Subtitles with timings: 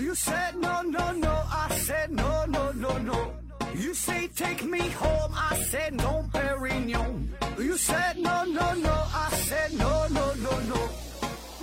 [0.00, 1.28] You said no, no, no.
[1.28, 3.34] I said no, no, no, no.
[3.74, 5.30] You say take me home.
[5.34, 7.28] I said no, Perignon.
[7.58, 8.90] You said no, no, no.
[8.90, 10.88] I said no, no, no, no.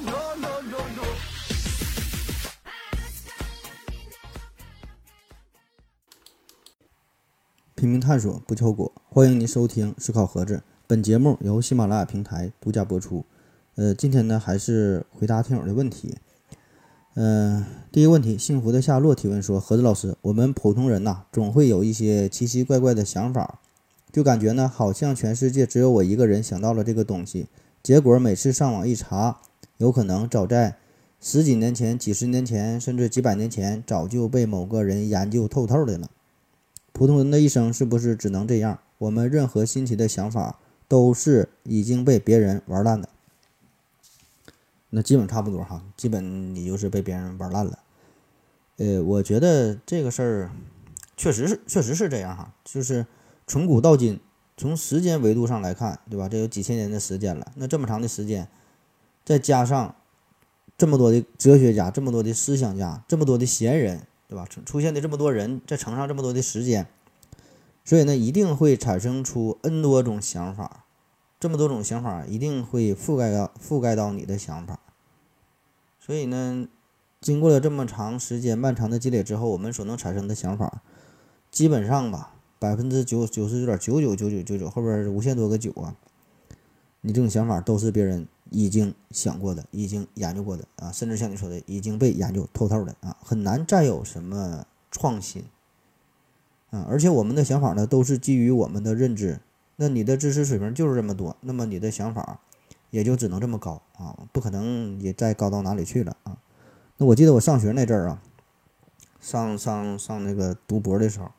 [0.05, 1.03] No, no, no, no.
[7.73, 8.93] 拼命探索，不求果。
[9.09, 10.61] 欢迎您收听思考盒子。
[10.85, 13.25] 本节目由喜马拉雅平台独家播出。
[13.75, 16.19] 呃，今天呢，还是回答听友的问题。
[17.19, 23.59] 嗯、第一个问题，幸福的夏洛提问说：盒子老师，我们普通人呐，总会有一些奇奇怪怪的想法，
[24.11, 27.47] 就感觉呢，好像全世界只有我一个人想到了这个东西。
[27.81, 29.39] 结果每次上网一查，
[29.77, 30.75] 有可能早在
[31.19, 36.11] 十几年前、几十年前，甚至几百年前，早就被某个人研究透透的了。
[36.93, 38.77] 普通人的一生是不是只能这样？
[38.99, 43.09] 我们任何新奇的想法都是已经被别人玩烂的。
[44.89, 47.79] 那基本差不多哈，基本你就是被别人玩烂了。
[48.77, 50.51] 呃，我觉得这个事儿
[51.15, 53.05] 确实是，确实是这样哈，就是
[53.45, 54.19] 从古到今，
[54.55, 56.29] 从时间维度上来看，对吧？
[56.29, 58.47] 这有几千年的时间了，那这么长的时间，
[59.25, 59.95] 再加上
[60.77, 64.45] 这么多的哲学家，这么多的思想家，这么多的贤人，对吧？
[64.45, 66.87] 出出现的这么多人，再乘上这么多的时间，
[67.83, 70.85] 所以呢，一定会产生出 N 多种想法。
[71.39, 74.79] 这么多种想法，一定会覆盖到覆盖到你的想法。
[75.99, 76.67] 所以呢，
[77.21, 80.81] 经过了这么长时间漫长的积累之后，我们所能产生的想法，
[81.51, 85.95] 基本上吧，百分之九九十九点九九九九九九后边无限多个九啊，
[87.01, 95.43] 你这种想法都是别人已经想过的，已经研究过的啊，甚至像你说的，已经被研究透透的啊，很难再有什么创新
[96.71, 96.87] 啊。
[96.89, 99.39] 而且我们的想法呢，都是基于我们的认知。
[99.79, 102.39] 那你的知识水平就是这么多，那么你的想法
[102.89, 106.37] 也就只能这么高啊，不可能也再高到哪里去了啊。
[106.97, 108.21] 那我记得我上学那阵儿啊，
[109.21, 111.29] 上上上那个读博的时候，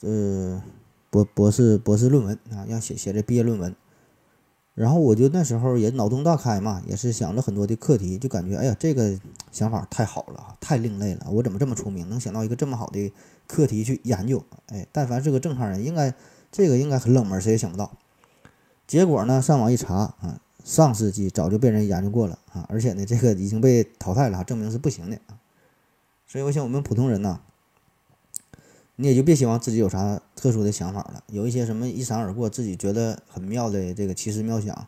[0.00, 0.62] 呃，
[1.10, 3.76] 博博士博士论文啊，要写写这毕业论文，
[4.74, 13.12] 然后我就那时候也脑洞大开嘛，也是想了很多的课题，就感觉哎呀，这个想法太好了，太另类了，我怎么这么聪明，能想到一个这么好的
[13.46, 14.42] 课题去研究？
[14.68, 16.14] 哎，但凡是个正常人，应该。
[16.52, 17.96] 这个应该很冷门，谁也想不到。
[18.86, 25.40] 结果呢，上网一查啊，上世纪早就被人研究过了啊，而且呢，这个已经被淘汰了，证明是不行的啊。
[26.26, 27.40] 所以我想，我们普通人呢，
[28.96, 31.24] 你也就别希望自己有啥特殊的想法了。
[31.28, 34.86] 有一些什么一闪而过，自己觉得很妙的这个奇思妙想，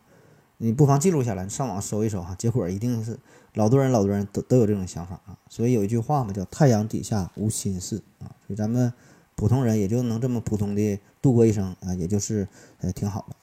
[0.57, 2.35] 你不妨记录下来，上网搜一搜哈。
[2.37, 3.17] 结果一定是
[3.55, 5.35] 老多人，老多人都都有这种想法啊。
[5.49, 8.29] 所以有一句话嘛，叫“太阳底下无新事”啊。
[8.45, 8.93] 所以咱们。
[9.35, 12.47] 普通人也就能这么普通的度过一生啊，也就是
[12.79, 13.35] 呃挺好的。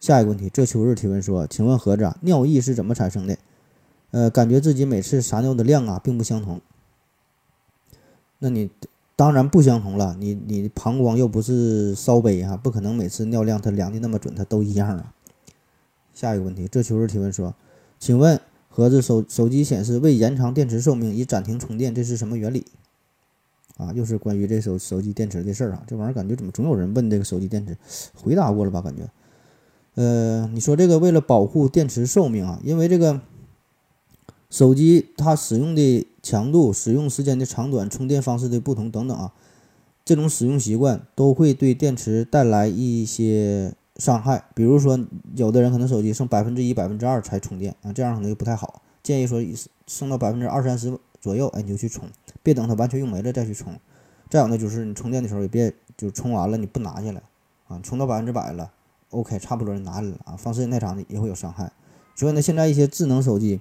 [0.00, 3.36] 下一个问题，这秋日提问说，请问盒子，尿意是怎么产生的？
[4.10, 6.60] 呃，感觉自己每次撒尿的量啊并不相同。
[8.38, 8.70] 那你
[9.16, 15.12] 当然不相同了，你你膀胱又不是烧杯哈，不可能每次尿量它量的那么准，它都一样啊。
[16.14, 17.54] 下一个问题，这秋日提问说，
[17.98, 22.64] 请问盒子手手机显示未延长电池寿命已暂停充电，这是什么原理？
[23.78, 25.82] 啊，又是关于这手手机电池的事儿啊！
[25.86, 27.76] 这玩意儿感觉怎么总有人问这个手机电池？
[28.12, 28.82] 回答过了吧？
[28.82, 29.08] 感觉，
[29.94, 33.20] 呃，你说这个为了保护电池寿命啊，因为这个
[34.50, 39.32] 手机它使用的强度、使用时间的长短、充电方式的不同等等啊，
[40.04, 44.44] 这种使用习惯都会对电池带来一些伤害。
[44.56, 44.98] 比如说，
[45.36, 48.82] 有的人可能手机剩百分之一、百分之二才充电啊，这样可能就不太好。
[49.04, 49.40] 建议说，
[49.86, 50.98] 剩到百分之二三十。
[51.20, 52.08] 左右，哎，你就去充，
[52.48, 53.78] 别等它完全用没了再去充。
[54.30, 57.20] 再有呢，就是你充电的时候也别就充完了你不拿下来
[57.66, 58.72] 啊，充到百分之百了
[59.10, 61.70] ，OK，差不多你拿来了啊，放时间太长的也会有伤害。
[62.16, 63.60] 所以呢，现在一些智能手机，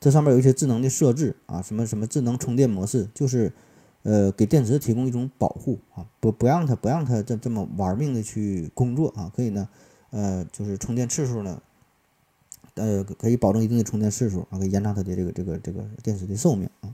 [0.00, 3.52] 这上面有一些智能的设置啊，什么什么智能充电模式，就是
[4.02, 9.68] 呃给电池提供一种保护啊，不不让它不让它这这么玩命的去工作啊，可以呢，
[10.10, 11.60] 呃，就是充电次数呢。
[12.74, 16.92] 呃，可以保证一定的充电次数啊，可以延长它的这个这个这个电池的寿命啊。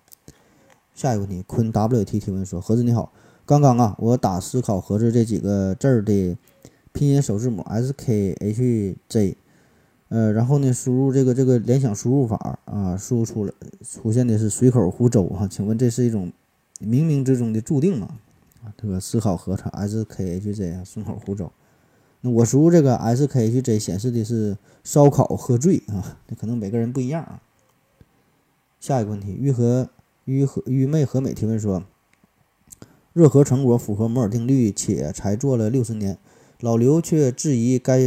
[0.94, 3.12] 下一个问题，坤 WT 提问说：盒子你好，
[3.46, 6.36] 刚刚啊，我打思考盒子这几个字儿的
[6.92, 9.34] 拼音首字母 SKHZ，
[10.08, 13.52] 呃，然后呢，输入这个这个联想输入法啊，输出了
[13.82, 16.30] 出现的是水口湖州哈，请问这是一种
[16.80, 18.18] 冥冥之中的注定吗？
[18.62, 21.48] 啊，这个思考合成 SKHZ 啊，顺口胡诌。
[22.20, 27.40] 那我输入这个 SKHZ 显示的是烧烤喝醉啊，那可能每个人不一样啊。
[28.78, 29.88] 下一个问题，玉和
[30.24, 31.82] 愚和玉妹和美提问说：
[33.12, 36.18] 热核成果符合摩尔定律，且才做了六十年，
[36.60, 38.00] 老刘却质疑该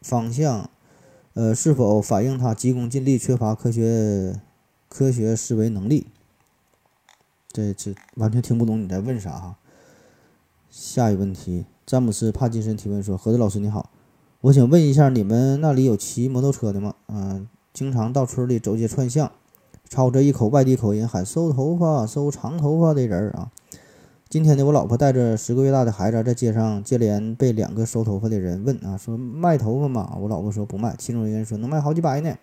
[0.00, 0.68] 方向，
[1.34, 4.40] 呃，是否反映他急功近利，缺乏科学
[4.88, 6.06] 科学思维能力？
[7.50, 9.56] 这这完全听不懂你在问啥哈。
[10.70, 13.90] 下一问题，詹姆斯·帕金森提问说：“何子老师你好，
[14.42, 16.94] 我想问一下，你们那里有骑摩托车的吗？
[17.08, 19.32] 嗯、经常到村里走街串巷，
[19.88, 23.50] 操着一口外地口音喊收头发、收长头发的人儿啊。
[24.28, 30.18] 今天呢，我老婆带着十个月大的孩子在街上接连被两个收头发的人问啊，说卖头发吗？
[30.20, 32.36] 我老婆说不卖，其中一个人说能卖好几百呢。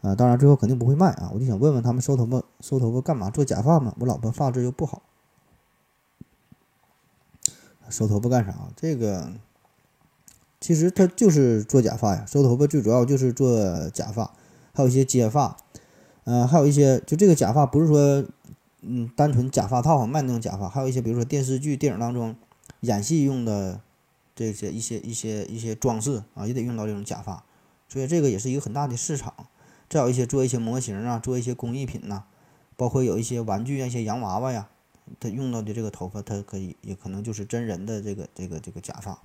[0.00, 3.30] 啊，当然最后肯定不会卖啊，我就想问问他们收头发收头发干嘛？
[3.30, 3.94] 做假发吗？
[4.00, 5.02] 我老婆发质又不好。”
[7.88, 8.52] 收头发干啥？
[8.74, 9.30] 这个
[10.60, 12.24] 其实它就是做假发呀。
[12.26, 14.32] 收头发最主要就是做假发，
[14.74, 15.56] 还有一些接发，
[16.26, 18.24] 呃，还有一些就这个假发不是说
[18.82, 22.34] 嗯单纯假发套卖那种假发，还有一些比如说电视剧、电影当中
[22.80, 23.80] 演戏用的
[24.34, 27.44] 这些一些一些一些装饰啊，也得用到这种假发，
[27.88, 29.32] 所以这个也是一个很大的市场。
[29.88, 32.24] 再有一些做一些模型啊，做一些工艺品呐、
[32.76, 34.68] 包括有一些玩具啊，一些洋娃娃呀。
[35.20, 39.22] 他用到的这个头发，它可以也可能就是真人的这个这个这个假发。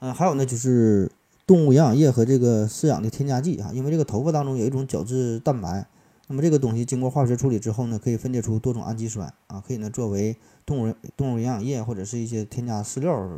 [0.00, 1.10] 嗯，还有呢，就是
[1.46, 5.86] 动物营养液和这个饲养的添加剂啊，因为这个头发当中有一种角质蛋白，
[6.26, 13.28] 那么这个东西经过化学处理之后呢，可以分解出多种氨基酸啊，可以呢作为动物动物营养液或者是一些添加饲料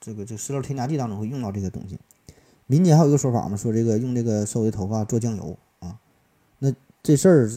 [0.00, 1.98] 这个这饲料添加剂当中会用到这些东西。
[2.66, 5.98] 民间还有一个说法嘛，说这个用这个收的头发做酱油啊，
[6.58, 6.72] 那
[7.02, 7.50] 这事儿，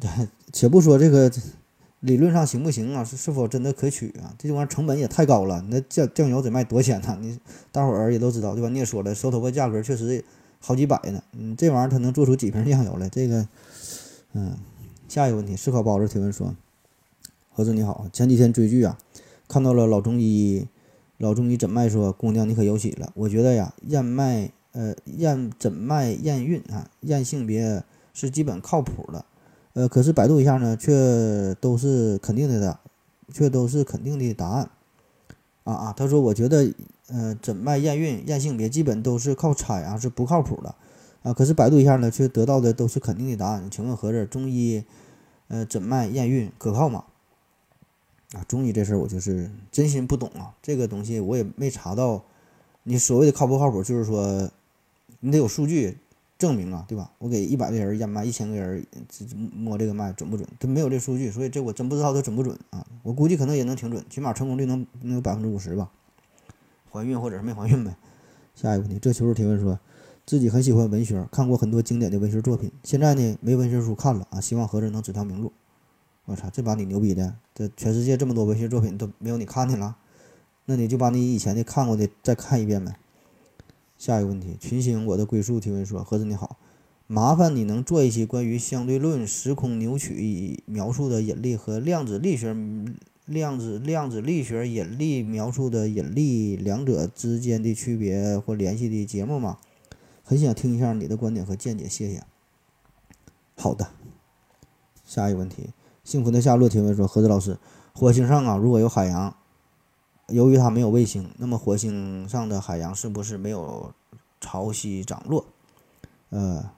[0.52, 1.30] 且不说这个。
[2.00, 3.02] 理论上行不行啊？
[3.02, 4.32] 是是否真的可取啊？
[4.38, 5.60] 这玩意儿成本也太高了。
[5.68, 7.18] 那酱酱油得卖多少钱呢？
[7.20, 7.36] 你
[7.72, 8.68] 大伙儿也都知道对吧？
[8.68, 10.24] 你也说了，收头发价格确实
[10.60, 11.22] 好几百呢。
[11.32, 13.08] 嗯，这玩意儿它能做出几瓶酱油来？
[13.08, 13.48] 这个，
[14.32, 14.56] 嗯，
[15.08, 16.54] 下一个问题，思考包子提问说：
[17.52, 18.98] 何子你好，前几天追剧啊，
[19.48, 20.66] 看到了老中医，
[21.16, 23.12] 老中医诊脉说，姑娘你可有喜了。
[23.14, 27.82] 我觉得呀，验脉呃验诊脉验孕啊，验性别
[28.12, 29.24] 是基本靠谱的。
[29.74, 32.80] 呃，可是百度一下呢，却都是肯定的的，
[33.32, 34.70] 却都是肯定的答案，
[35.62, 35.94] 啊啊！
[35.96, 36.72] 他说，我觉得，
[37.08, 40.74] 呃，诊脉验孕验性别基本都是靠猜啊，是不靠谱的，
[41.22, 43.68] 啊，可是百度一下呢，却得到的都是肯定的答案。
[43.70, 44.84] 请问何子，中医，
[45.48, 47.04] 呃，诊脉验孕可靠吗？
[48.32, 52.24] 啊，中医这事儿我就是真心不懂啊，这个东西我也没查到，
[52.82, 54.50] 你所谓的靠不靠谱，就是说
[55.20, 55.98] 你得有数据。
[56.38, 57.10] 证明啊，对吧？
[57.18, 58.86] 我给一百个人验脉，一千个人
[59.56, 60.48] 摸这个脉准不准？
[60.60, 62.86] 他没有这数据，所以这我真不知道他准不准啊。
[63.02, 65.90] 我估计可能也能挺准，起码成功率能能有百分之五十吧。
[66.98, 67.96] 怀孕或者是没怀孕呗。
[68.56, 69.78] 下一个问题，这球球提问说，
[70.26, 75.52] 自己很喜欢文学，看过很多经典的文学作品，现在呢没文学书看了啊，希望何子能指条明路。
[76.24, 79.96] 我操，这把你牛逼的，这全世界这么多文学作品都没有你看的了，
[80.64, 82.96] 那你就把你以前的看过的再看一遍呗。
[83.96, 86.56] 下一个问题，群星我的归宿提问说：何子你好，
[87.06, 92.52] 麻烦你能做一期关于相对论时空扭曲描述的引力和量子力学
[93.28, 99.58] 量子量子力学引力描述的引力两者之间的区别或联系的节目吗？
[100.24, 102.24] 很想听一下你的观点和见解，谢谢。
[103.56, 103.88] 好的，
[105.04, 105.70] 下一个问题，
[106.02, 107.58] 幸福的夏洛提问说：何子老师，
[107.94, 109.36] 火星上啊，如果有海洋？
[110.28, 113.92] 由于它没有卫星，那么火星上的海洋是不是没有
[114.40, 115.46] 潮汐涨落？
[116.30, 116.70] 呃，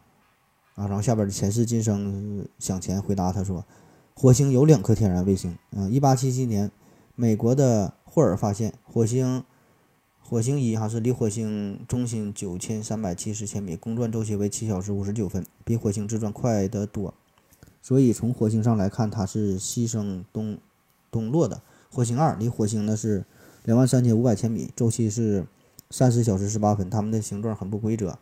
[0.74, 3.64] 啊，然后下边的前世今生向前回答他说，
[4.20, 5.56] 火星有两颗天然卫星。
[5.70, 6.70] 嗯，一八七七年，
[7.16, 9.42] 美国的霍尔发现火星，
[10.20, 17.14] 火星一哈是离火星中心九千三百七十千米，公转周期为七小时五十九分，比火星自转快得多。
[17.80, 20.58] 所以从火星上来看，它是西升东
[21.10, 21.62] 东落的。
[21.90, 23.24] 火星二离火星呢是。
[23.64, 25.46] 两万三千五百千米，周期是
[25.90, 26.88] 三十小时十八分。
[26.88, 28.18] 它们的形状很不规则。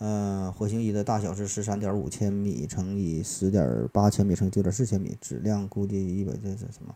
[0.00, 6.94] 呃，火星一的大小是十三点五千米乘以十点八千米乘九点四千米，质量估计一百这是什么？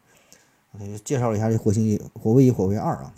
[0.73, 3.14] 我就介绍一下这火星一、火卫一、火卫二啊。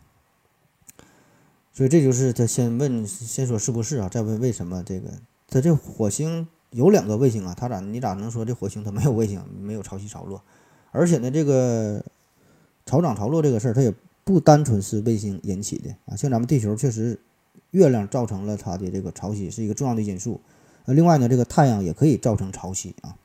[1.73, 5.09] 所以这就是他先问，先说是不是啊，再问为什么这个？
[5.49, 10.43] 他这火星有两个卫星啊，他咋你咋能说这火星它没有卫星，没有潮汐潮落？
[10.91, 12.05] 而且呢，这个
[12.85, 13.95] 潮涨潮落这个事儿，它也。
[14.27, 17.17] 不单纯是卫星引起的啊，像咱们地球确实，
[17.71, 20.41] 月亮造成了它的这个潮汐是一个重要的因素。
[20.85, 23.17] 呃，另外呢，这个太阳也可以造成潮汐啊。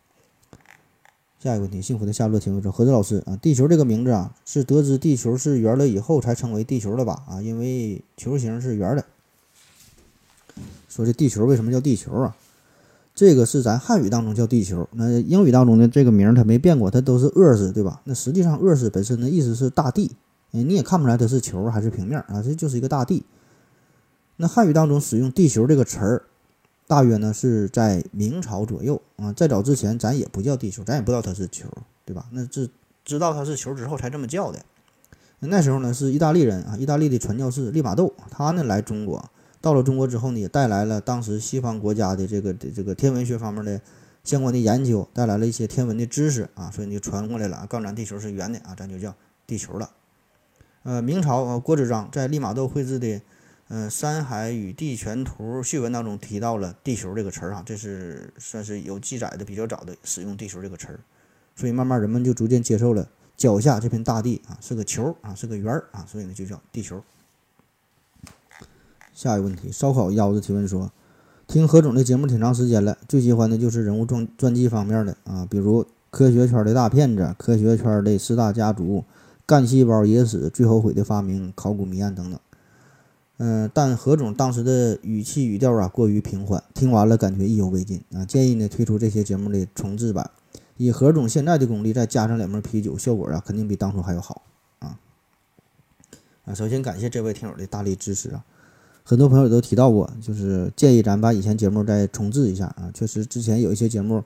[1.39, 7.23] 下一个问题，幸福的夏洛提问说：何子老师啊，地球这个名字啊，是得知地球是圆了以后才称为地球的吧？
[7.27, 9.05] 啊，因为球形是圆的。
[10.87, 12.35] 说这地球为什么叫地球啊？
[13.15, 18.01] 这个是咱汉语当中叫地球，那英语当中的这个名它没变过，它都是 Earth 对吧？
[18.05, 20.11] 那实际上 Earth 本身的意思是大地。
[20.51, 23.23] 你也看不出来它是球还是平面啊，这就是一个大地。
[24.41, 26.23] 那汉语当中使用“地球”这个词儿，
[26.87, 29.31] 大约呢是在明朝左右啊。
[29.31, 31.69] 再早之前，咱也不叫地球，咱也不知道它是球，
[32.03, 32.25] 对吧？
[32.31, 32.67] 那这
[33.05, 34.57] 知道它是球之后才这么叫的。
[35.41, 39.23] 那时候呢是意大利人啊，意大利的传教士利玛窦，他呢来中国，
[39.61, 43.79] 到了中国之后呢，也带来了当时西方国家的这个这个天文学方面的
[44.23, 49.13] 相关的研究，带来了一些天文的知识啊，所以你就传过来了，告诉咱地球是圆的啊，咱就叫
[49.45, 49.91] 地球了。
[50.81, 53.21] 呃，明朝啊郭子章在利玛窦绘制的。
[53.73, 60.99] 嗯，《山海与地全图》序文当中提到了“地球”这个词儿啊，这是算是有记载的比较早的使用“地球”这个词儿，
[61.55, 67.01] 所以慢慢人们就逐渐接受了脚下这片大地啊是个球啊是个圆儿啊，所以呢就叫地球。
[69.13, 70.91] 下一个问题，烧烤腰子提问说，
[71.47, 79.05] 听何总的节目挺长时间了，最喜欢的就是人物传传记方面的啊，比如科学圈的大骗子、科学圈的四大家族、
[79.45, 82.37] 干细胞野史、最后悔的发明、考古谜案等等。
[83.43, 88.23] 嗯，但何总当时的语气语调啊过于平缓，听完了感觉意犹未尽啊。
[88.23, 90.29] 建议呢推出这些节目的重制版，
[90.77, 94.43] 以何总现在的功力再加上两瓶啤酒，效果啊肯定比当初还要好
[94.77, 94.99] 啊。
[96.45, 98.45] 啊，首先感谢这位听友的大力支持啊。
[99.03, 102.91] 很多朋友都提到过，就是建议咱把以前节目再重置一下啊。
[102.93, 104.23] 确实之前有一些节目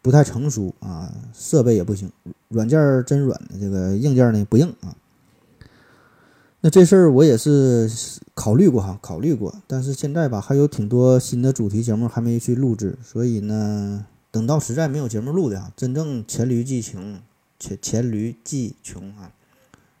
[0.00, 2.08] 不太成熟啊，设备也不行，
[2.46, 4.94] 软件真软，这个硬件呢不硬啊。
[6.64, 7.90] 那这事儿我也是
[8.34, 17.20] 考虑过哈，考虑过，但是现在吧还有挺多新的主题节目还没去录制，所以呢，等到实在没有节目录的啊，真正黔驴技穷，
[17.58, 19.32] 黔黔驴技穷啊，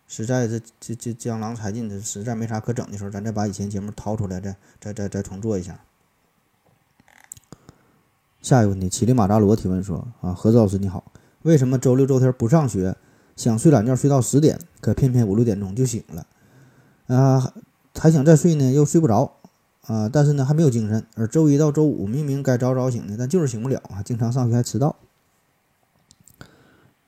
[0.06, 5.80] 实在这这这江郎才尽，这实在没啥可整的时候，咱再把以前节目掏出来，再再再再重做一下。
[8.40, 11.10] 下一个问题，乞力马扎罗提问说啊，何子老师你好，
[11.42, 12.96] 为什么周六周天不上学，
[13.34, 16.24] 想睡懒觉睡到十点，可偏偏五六点钟就醒了？
[17.08, 17.52] 啊，
[17.98, 19.32] 还想再睡呢，又睡不着
[19.86, 20.08] 啊！
[20.08, 21.04] 但是呢，还没有精神。
[21.14, 24.02] 而周一到周五明明该早早醒的，但就是醒不了啊！
[24.02, 24.96] 经常上学还迟到。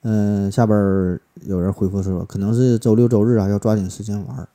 [0.02, 4.48] 嗯，下边有人回复说，可能是周六周日啊，要抓紧时间玩儿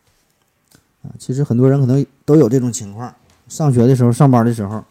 [1.02, 1.10] 啊。
[1.18, 3.16] 其实很多人可能都有这种情况：
[3.48, 4.84] 上学的时候、上班的时候，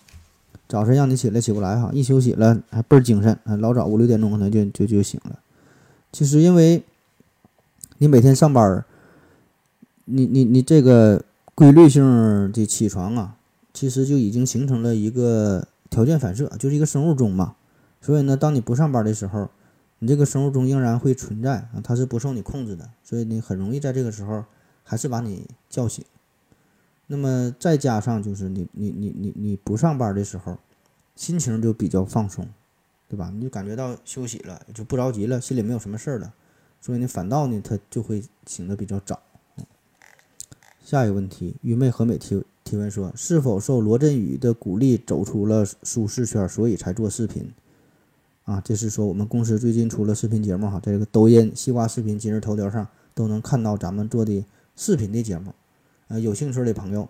[0.67, 5.39] 早晨让你起来起不来哈，一休息了还倍儿精神，啊，老早五六点钟可能就就就醒了。
[6.11, 6.83] 其实因为
[7.99, 8.85] 你每天上班儿。
[10.11, 11.23] 你你你这个
[11.55, 13.37] 规律性的起床啊，
[13.75, 17.57] 其实就已经形成了一个条件反射，就是一个生物钟嘛。
[18.01, 19.51] 所以呢，当你不上班的时候，
[19.99, 24.45] 你这个生物钟仍然会存在啊，它是不受你控制的，所以你很容易在这个时候
[24.83, 26.05] 还是把你叫醒。
[27.09, 30.59] 那么再加上就是你你你你你不上班的时候，
[31.17, 32.47] 心情就比较放松，
[33.09, 33.31] 对吧？
[33.35, 36.33] 你就感觉到休息了，就不着急了，心里没有什么事儿了，
[36.81, 39.21] 所以呢，反倒呢，他就会醒得比较早。
[40.89, 47.53] 下一个问题，愚昧和美提提问说：是否受罗振宇的鼓励走出了舒适圈，所以才做视频？
[48.45, 54.43] 啊，这是说我们公司最近出了视频节目哈，在这个抖音、西瓜视频、今日头条上都能看到咱们做的
[54.77, 55.53] 视频的节目。
[56.07, 57.07] 呃，有兴趣的朋友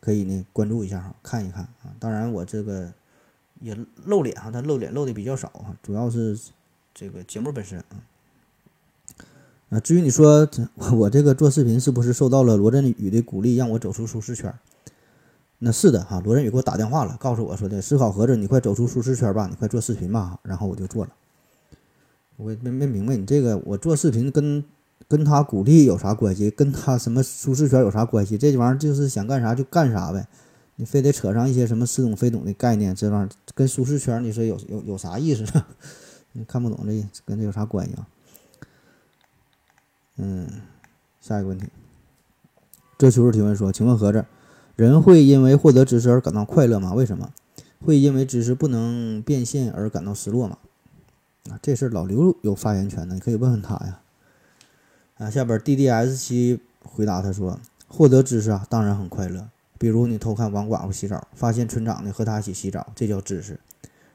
[0.00, 1.94] 可以呢关注一下哈，看一看啊。
[2.00, 2.92] 当然我这个
[3.60, 6.36] 也露脸哈，他露脸露的比较少哈，主要是
[6.92, 8.02] 这个节目本身啊。
[9.70, 10.48] 啊，至于你说
[10.92, 14.52] 我这个做视频是不是受到了罗振宇的鼓励，让我走出舒适圈？
[15.60, 20.40] 那是的哈，罗振宇给我打电话了，告诉我说的思考盒子，你快走出舒适圈吧，你快做视频吧。
[20.42, 21.12] 然后我就做了。
[22.36, 24.64] 我没没明白你这个，我做视频跟
[25.06, 26.50] 跟他鼓励有啥关系？
[26.50, 28.36] 跟他什么舒适圈有啥关系？
[28.36, 30.26] 这玩意儿就是想干啥就干啥呗，
[30.76, 35.44] 你非得扯上一些什么似懂非懂的概念，这玩意儿跟舒适圈你说有有有啥意思？
[36.32, 38.08] 你看不懂这跟这有啥关系啊？
[40.22, 40.46] 嗯，
[41.18, 41.66] 下一个问题，
[42.98, 44.26] 这求是提问说，请问盒子，
[44.76, 46.92] 人会因为获得知识而感到快乐吗？
[46.92, 47.32] 为什么？
[47.82, 50.58] 会因为知识不能变现而感到失落吗？
[51.48, 54.00] 啊，这事老刘有发言权的，你可以问问他呀。
[55.16, 57.58] 啊，下边 D D S 七回答他说，
[57.88, 59.48] 获得知识啊，当然很快乐。
[59.78, 63.58] 比如你偷看王寡妇洗澡，发现村长呢和他一起洗澡，这叫知识。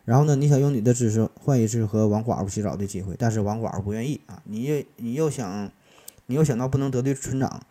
[0.03, 5.71] 然后呢，你想用你的知识换一次和王寡妇洗澡的机会，但是王寡妇不愿意啊，你又你又想。
[6.27, 7.61] 你又想到不能得罪村长，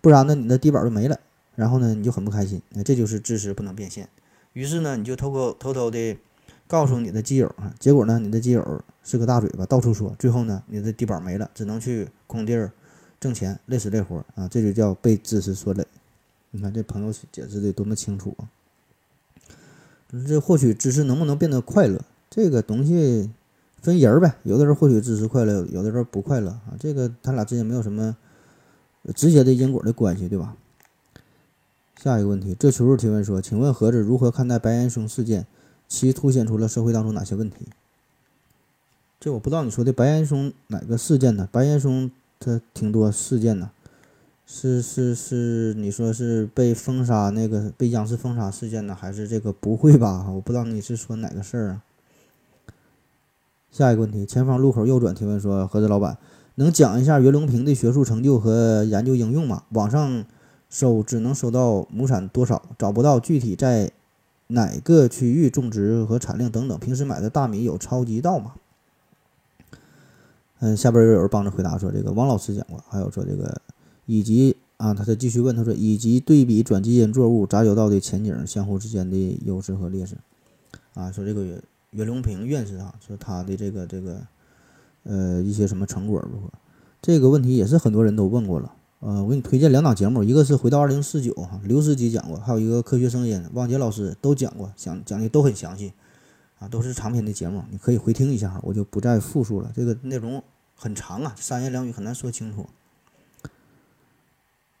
[0.00, 1.18] 不然呢，你的低保就没了。
[1.54, 2.60] 然后呢，你就很不开心。
[2.70, 4.08] 那这就是知识不能变现。
[4.52, 6.16] 于是呢，你就偷偷偷偷的
[6.66, 10.14] 告诉你的基友啊，结果呢，你的基友是个大嘴巴，到处说。
[10.18, 12.70] 最后呢，你的低保没了，只能去工地儿
[13.18, 14.46] 挣钱，累死累活啊！
[14.48, 15.86] 这就叫被知识所累。
[16.50, 18.48] 你看这朋友解释的多么清楚啊！
[20.28, 22.02] 这获取知识能不能变得快乐？
[22.30, 23.30] 这个东西。
[23.86, 26.74] 分人儿呗，有的人获取知识快乐，有的人不快乐啊。
[26.80, 28.16] 这个他俩之间没有什么
[29.14, 30.56] 直接的因果的关系，对吧？
[32.02, 35.46] 下一个问题，这求助提问说，请问盒子如何看待白岩松事件？
[35.86, 37.68] 其凸显出了社会当中哪些问题？
[39.20, 41.48] 这我不知道你说的白岩松哪个事件呢？
[41.52, 43.70] 白岩松他挺多事件呢，
[44.46, 50.28] 是是是，你说是被封杀那个被央视封杀事件呢，还是这个不会吧？
[50.30, 51.82] 我不知道你是说哪个事儿啊？
[53.70, 56.16] 下一个问题，前方路口右转提问说，何子老板
[56.54, 59.64] 能讲一下袁隆平的学术成就和研究应用吗？
[59.70, 60.24] 网上
[60.70, 63.92] 搜只能搜到亩产多少，找不到具体在
[64.46, 66.78] 哪个区域种植和产量等等。
[66.78, 68.54] 平时买的大米有超级稻吗？
[70.60, 73.60] 嗯，下边又有人帮着回答说，这个王老师讲过，还有说这个
[74.06, 80.16] 以及啊，他再继续问他说，以及对比转基因作物杂交稻的前景，相互之间的优势和劣势
[80.94, 81.60] 啊，说这个。
[81.90, 84.26] 袁隆平院士啊，说他的这个这个，
[85.04, 86.50] 呃，一些什么成果如何？
[87.00, 88.74] 这个问题也是很多人都问过了。
[89.00, 95.92] 呃，我给你推荐两档节目，一个是《回到二零四九》哈，刘司机讲过，还有一个《科学声音》，汪杰老师都讲过，讲讲的都很详细，
[96.58, 99.70] 啊，都是长篇的节目，你可以回听一下，我就不再复述了。
[99.74, 100.42] 这个内容
[100.74, 102.66] 很长啊，三言两语很难说清楚。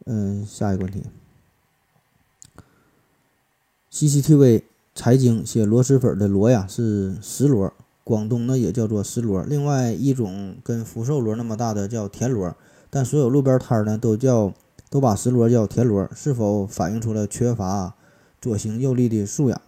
[0.06, 1.04] 嗯，下一个问题
[3.92, 4.62] ，CCTV。
[4.96, 7.70] 财经写螺蛳粉的螺呀是石螺，
[8.02, 9.42] 广东呢也叫做石螺。
[9.42, 12.56] 另外一种跟福寿螺那么大的叫田螺，
[12.88, 14.54] 但所有路边摊呢都叫
[14.88, 17.94] 都把石螺叫田螺，是否反映出了缺乏
[18.40, 19.60] 左行右立的素养？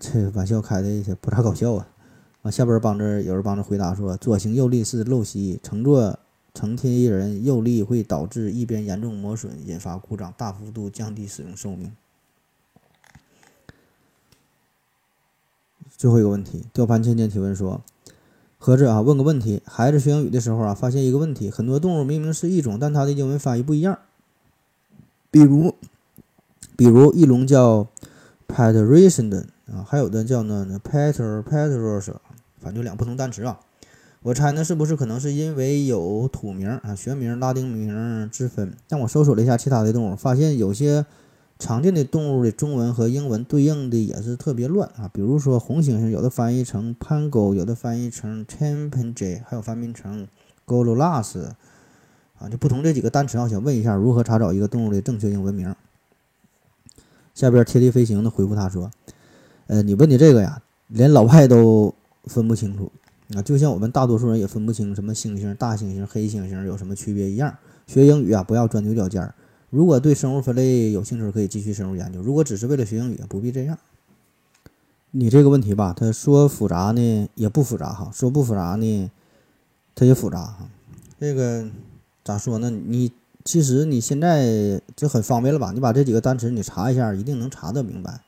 [0.00, 1.86] 这玩笑开的也不咋搞笑啊！
[2.42, 6.18] 啊，下边帮着有人帮着回答说，左行右立是陋习，乘坐
[6.52, 11.92] 乘梯人右立会导致一边严重磨损，引发故障，大幅度降低使用寿命。
[15.96, 17.80] 最后一个问题，吊盘芊芊提问说
[18.58, 23.98] ：“何子啊，问个问题，孩子学英语的时候啊，发现一个问题，很多动物明明是一种，但它的英文发音不一样。
[25.30, 25.74] 比如，
[26.76, 27.86] 比如翼龙叫
[28.46, 32.12] p a t r i c i a n 啊，还有的叫呢 Peter Petros，
[32.60, 33.60] 反正就两不同单词啊。
[34.22, 38.74] 我猜呢，是不是可能是因为有土名啊、学名、拉丁名之分？
[38.88, 41.06] 但我搜索了一下其他的动物，发现有些。”
[41.56, 50.26] 常见的动物的中文和英文对应的也是特别乱啊，比如说红猩猩，有的翻译成 pango，有的翻译成 chimpanzee，还有翻译成
[50.66, 51.44] gorillas，
[52.38, 55.74] 啊，就不同这几个单词啊，想问一下如何查找一个动物的正确英文名？
[57.34, 58.90] 下边贴地飞行的回复他说
[59.68, 62.90] ：“呃，你问的这个呀，连老外都分不清楚
[63.34, 67.56] 啊，就像我们大多数人也分不清什么猩猩、大猩猩、黑猩猩有什么区别一样。
[67.86, 69.34] 学英语啊，不要钻牛角尖儿。”
[69.74, 72.22] 如果对生物分类有兴趣，可以继续深入研究。
[72.22, 73.76] 如果只是为了学英语，不必这样。
[75.10, 79.10] 你这个问题吧，他说复杂呢，也不复杂哈；说不复杂呢，
[79.96, 80.68] 它也复杂哈。
[81.18, 81.66] 这个
[82.22, 82.70] 咋说呢？
[82.70, 83.10] 你
[83.44, 85.72] 其实你现在就很方便了吧？
[85.74, 88.20] 你把这几个单词你查一下，一定能查得明白。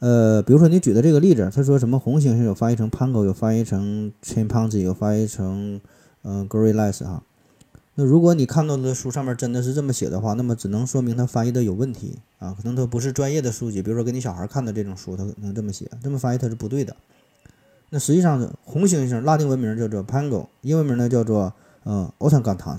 [0.00, 5.80] 呃，比如说你举的这个例子，他说什么红猩猩有翻译成 pango，有翻译成 chimpanzee，有翻译成
[6.22, 7.22] 嗯 gorillas 哈。
[8.00, 16.94] 那如果你看到的书上面真的是这么写的话，那么只能说明他翻译的有问题啊，可能他不是专业的书籍，比如说给你小孩看的这种书，他可能这么写，这么翻译他是不对的。
[17.90, 22.78] 那实际上红猩猩，拉丁文名叫做 pango，英文名呢叫做呃 orangutan，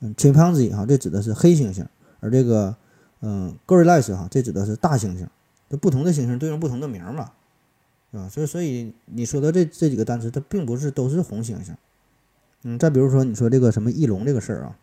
[0.00, 1.86] 嗯，chimpanzee 哈，这指的是黑猩猩，
[2.20, 2.76] 而这个
[3.22, 5.26] 嗯 gorillas 哈，这指的是大猩猩。
[5.70, 7.30] 这不同的猩猩对应不同的名嘛，
[8.12, 8.28] 啊？
[8.28, 11.74] 所以所以你说的这这几个单词，它并不是都是红猩猩。
[12.64, 14.76] 嗯，再比如说，你说这个什么翼龙这个事儿啊，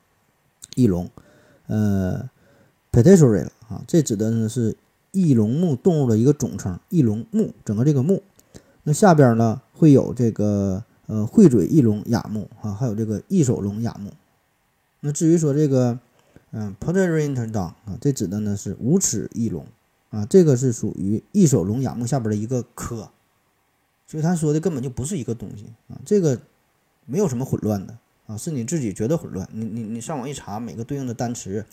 [0.75, 1.09] 翼龙，
[1.67, 2.29] 呃
[2.89, 4.77] p e t i s o r y 啊，这指的呢是
[5.11, 8.23] 翼龙目动物的一个总称，翼龙目整个这个目，
[8.83, 14.11] 那下边呢会有这个呃喙嘴翼龙亚目啊，还有这个翼手龙亚目。
[15.01, 15.99] 那至于说这个
[16.51, 19.67] 嗯 p o t e r i n t o n 啊，这指的呢是无齿翼龙
[20.11, 23.09] 啊，这个是属于翼手龙亚目下边的一个科，
[24.07, 26.39] 所以他说的根本就不是一个东西啊，这个。
[27.05, 29.47] 没有什么混乱的啊，是你自己觉得混乱。
[29.51, 31.65] 你你你上网一查，每个对应的单词，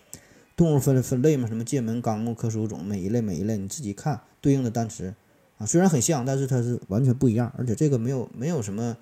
[0.57, 5.15] 动物分分类嘛，什么界门纲目科属种，每一类每一类，你自己看对应的单词
[5.59, 7.53] 啊，虽然很像，但是它是完全不一样。
[7.57, 8.97] 而且这个没有没有什么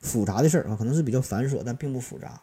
[0.00, 2.40] 复杂的事儿啊，可能是比较繁琐，但并不复杂。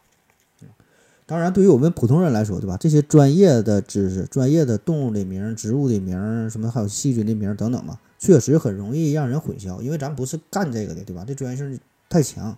[1.27, 2.77] 当然，对于我们普通人来说，对吧？
[2.77, 11.25] 这些专业的知识、专业的动物的名、植物的名，什么还有细菌的名等等嘛，确实很容易让人混淆，因为咱不是干这个的，对吧？
[11.25, 12.55] 这专业性太强。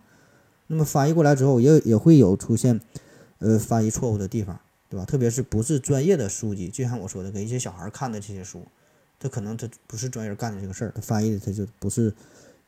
[0.67, 2.81] 那么翻译过来之后，也也会有出现，
[3.39, 5.05] 呃，翻译错误的地方，对吧？
[5.05, 8.65] 特别是不是专业的书籍，就像我说的，给一些小孩看的这些书，
[9.17, 12.13] 他可能他不是专业人干的这个事儿，他翻译的他就不是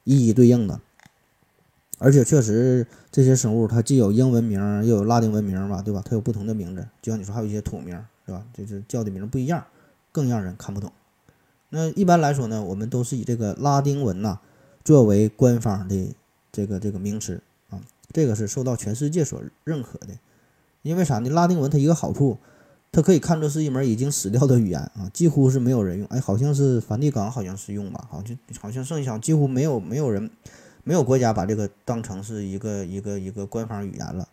[0.06, 0.80] 一一对应的。
[1.98, 6.02] 而且确实这些生物它既有英文名又有拉丁文名嘛，对吧？
[6.06, 8.46] 它有不同的名字，就像你说还有一些土名，对吧？
[8.54, 9.66] 就是叫的名不一样，
[10.14, 10.94] 更让人看不懂。
[11.68, 14.40] 那一般来说呢，我们都是以这个拉丁文呐
[14.86, 16.16] 作为官方的。
[16.52, 17.40] 这个这个名词，
[18.12, 20.10] 这个是受到全世界所认可的。
[20.82, 21.30] 因为啥呢？
[21.30, 22.38] 拉丁文它一个好处，
[22.92, 26.08] 它可以看作是一门已经死掉的语言啊，几乎是没有人用。
[26.08, 30.32] 哎，好像是梵蒂冈好像是用吧，好像好像剩下几乎没有没有人，
[30.84, 34.30] 没有国家把这个当成是一个一个一个官方语言了。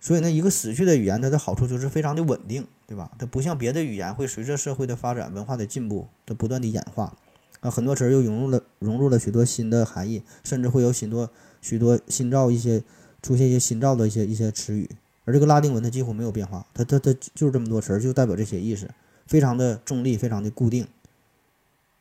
[0.00, 3.10] 所以呢，一个死去的语言，它的好处就是非常的稳定，对吧？
[3.18, 7.16] 它不像别的语言会随着社会的发展、文化的进步，它不断的演化
[7.58, 11.28] 啊，很多词儿又融入了融入了许多新的含义，甚至会有许多
[11.60, 12.82] 许多新造一些
[13.22, 14.88] 出现一些新造的一些一些词语。
[15.24, 18.88] 而这个拉丁文它几乎没有变化，它它它就是这么多词儿，就代表这些意思，
[19.26, 20.88] 非常的中立，非常的固定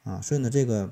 [0.03, 0.21] 啊。
[0.21, 0.89] 所以呢，这个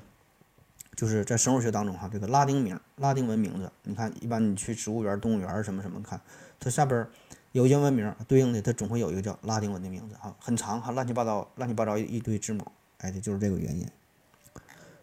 [0.94, 6.20] 就是在生物学当中哈，这个拉丁名、拉丁文名字，你看一般你去植物园、动物园什么什么看，
[6.60, 7.06] 它下边
[7.52, 12.62] 有英文名对应的，它总会有一个叫拉丁文的名字哈，很长哈，乱七八糟、乱七八糟一堆字母，
[12.98, 13.88] 哎，这就是这个原因。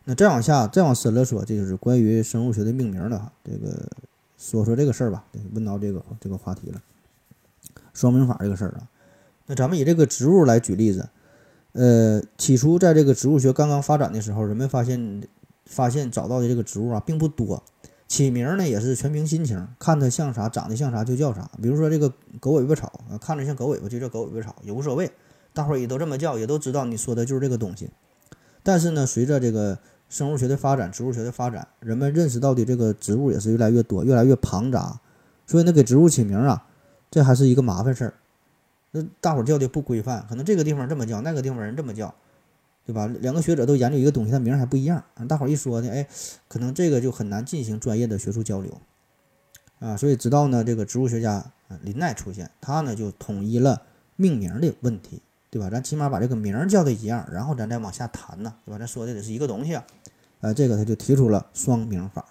[0.06, 3.88] 那再往下再往深了说，这就是关于生物学的命名的哈，这个
[4.38, 6.82] 说说这个事儿吧，问到这个这个话题了。
[7.94, 8.88] 双名法这个事儿啊，
[9.46, 11.08] 那咱们以这个植物来举例子，
[11.74, 15.24] 呃，起初在这个植物学刚刚发展的时候，人们发现
[15.66, 17.64] 发现找到的这个植物啊并不多，
[18.08, 21.50] 起名呢也是全凭心情，看它像啥，长得像啥就叫啥。
[21.62, 25.12] 比如说这个狗尾巴草啊，看着像狗尾巴就叫狗尾巴草，也无所谓，
[25.54, 27.90] 大伙儿也都这么叫，也都知道你说的就是这个东西。
[28.64, 29.78] 但是呢，随着这个
[30.14, 35.00] 生物学的发展，植物学的发展，人们认识到的这个植物也是越来越多，越来越庞杂，
[35.48, 36.68] 所以呢，给植物起名啊。
[37.10, 38.14] 这还是一个麻烦事儿，
[38.92, 42.14] 那大伙儿叫的不规范，可能这个地方这么叫，那个地方人这么叫，
[42.86, 43.08] 对吧？
[43.08, 46.08] 两个学者都研究一个东西，它名还不一样，大伙儿一说呢，哎，
[46.48, 48.80] 可能这个就很难进行专业的学术交流
[49.80, 49.98] 啊。
[49.98, 51.44] 所以直到呢这个植物学家
[51.82, 53.82] 林奈出现，他呢就统一了
[54.16, 55.70] 命名的问题，对吧？
[55.72, 58.80] 咱起码把这个名儿叫的一样，然后咱再往下谈呢，对吧？
[58.80, 59.86] 咱说的得是一个东西啊，
[60.44, 62.26] 呃，这个他就提出了双名法。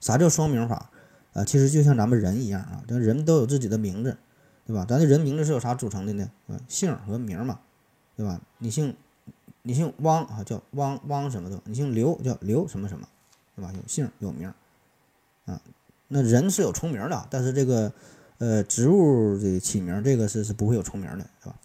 [0.00, 0.90] 啥叫双名法？
[1.34, 4.16] 啊，其实就像咱们人一样啊，这人都有自己的名字，
[4.66, 4.86] 对吧？
[4.88, 6.30] 咱的人名字是由啥组成的呢？
[6.66, 7.60] 姓和名嘛，
[8.16, 8.40] 对吧？
[8.56, 8.96] 你姓
[9.62, 13.06] 你姓汪啊，叫汪汪什么的；你姓刘叫刘什么什么，
[13.54, 13.70] 对吧？
[13.76, 14.50] 有姓有名
[15.44, 15.60] 啊。
[16.08, 17.92] 那人是有重名的，但是这个
[18.38, 21.56] 呃植物的起名，这个是是不会有重名的，是吧？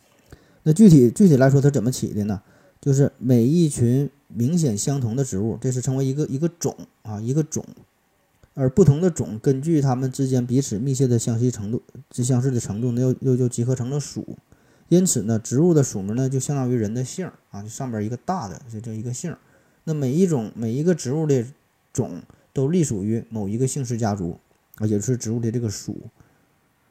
[0.63, 2.41] 那具体具体来说，它怎么起的呢？
[2.81, 7.65] 就是每一群明显相同的植物，这是成为一个一个种啊，一个种。
[8.55, 14.37] 而不同的种根据它们之间彼此密切的相似程度，之相似的程度呢，又又就集合成了属。
[14.89, 19.35] 因此呢，植物的属名呢，就相当于人的姓啊，就上边一个大的，就叫一个姓。
[19.85, 21.43] 那每一种每一个植物的
[21.91, 22.21] 种
[22.53, 24.39] 都隶属于某一个姓氏家族
[24.75, 25.97] 啊，也就是植物的这个属。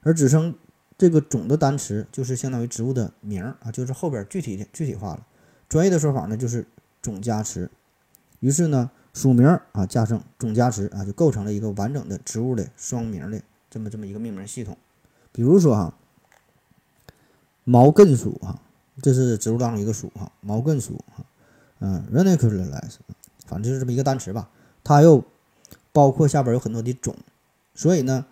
[0.01, 0.53] 而指称
[0.99, 5.25] 这个种的单词，就是相当于植物的名啊，就是后边具体的具体化了。
[5.69, 6.67] 专业的说法呢，就是
[7.03, 7.71] 种加词。
[8.41, 8.91] 于是呢。
[9.15, 14.75] 属名啊，加上种加词啊，就构成了一个完整的植物的双名的这么这么一个命名系统。
[15.33, 15.95] 比如说哈，
[17.63, 18.59] 毛茛属哈，
[19.03, 21.27] 这是植物当中一个属哈，毛茛属哈，
[21.81, 22.95] 嗯，renicularis，
[23.45, 24.49] 反正就是这么一个单词吧。
[24.83, 25.23] 它又
[25.93, 27.15] 包括下边有很多的种，
[27.75, 28.25] 所以呢，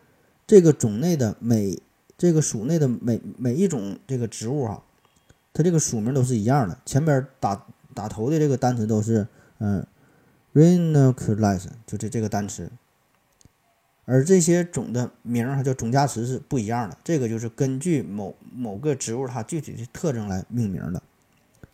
[0.47, 1.79] 这个种内的每
[2.17, 4.83] 这个属内的每每一种这个植物哈，
[5.53, 7.67] 它这个属名都是一样的，前边打
[8.01, 9.27] 打头的这个单词都是
[9.59, 9.87] 嗯。
[10.53, 12.73] Ranunculus 就这这个单词，
[14.05, 16.99] 而这些种的名儿还叫种加词是不一样的。
[17.05, 21.01] 这个就是根据某某个植物它具体的特征来命名的。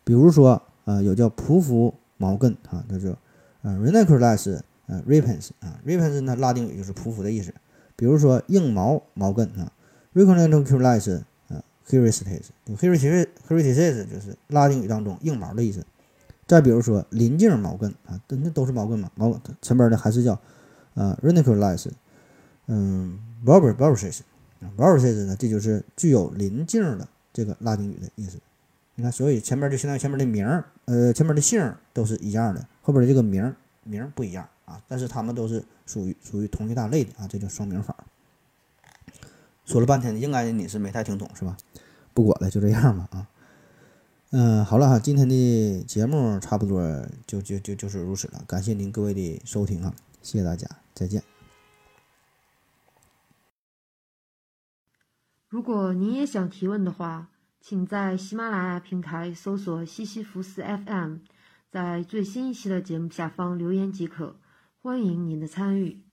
[0.03, 3.17] 比如说，呃，有叫匍匐毛茛啊，那就
[3.63, 7.51] 呃 Ranunculus 呃 repens 啊，repens 呢拉丁语就是匍匐的意思。
[7.95, 9.71] 比如说硬毛毛茛啊
[10.13, 13.07] ，Ranunculus 啊 h e r i s t i s h e r i s t
[13.07, 15.83] i s h e r i s t i s 就是拉丁语当中硬毛的意思。
[16.47, 20.39] 再比如说鳞茎毛根啊，那那都是毛根嘛，毛前边的还是叫
[20.93, 21.89] 呃 Ranunculus，
[22.67, 24.23] 嗯 b a r b a b a r b a s
[24.59, 28.39] b a r b a s 呢，这就是具有鳞茎的这个拉丁语的意思。
[28.95, 37.95] 你看，所以前面就相当于前面的名儿，呃，前面的姓都是一样的，后边的这个名儿名儿不一样啊，但是它们都是属于属于同一大类的啊，这叫双名法。
[39.65, 41.55] 说了半天，应该你是没太听懂是吧？
[42.13, 43.27] 不管了，就这样吧啊。
[44.31, 46.81] 嗯，好了哈，今天的节目差不多
[47.25, 48.43] 就就就就是如此了。
[48.45, 51.23] 感谢您各位的收听啊，谢谢大家，再见。
[55.47, 57.29] 如果您也想提问的话，
[57.61, 61.19] 请在喜马拉雅平台搜索西西弗斯 FM，
[61.71, 64.35] 在最新一期的节目下方留言即可。
[64.81, 66.06] 欢迎您的参与。